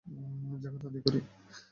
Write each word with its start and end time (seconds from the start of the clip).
যাকাত 0.63 0.83
আদায় 0.87 1.03
করি। 1.05 1.19